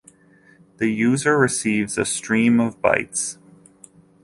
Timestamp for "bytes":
2.81-3.37